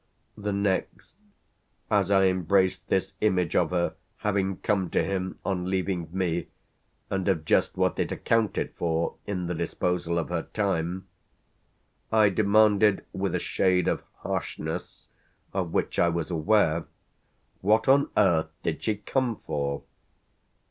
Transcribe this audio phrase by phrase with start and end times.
[0.35, 1.13] The next,
[1.91, 6.47] as I embraced this image of her having come to him on leaving me
[7.11, 11.07] and of just what it accounted for in the disposal of her time,
[12.11, 15.05] I demanded with a shade of harshness
[15.53, 16.85] of which I was aware
[17.59, 19.83] "What on earth did she come for?"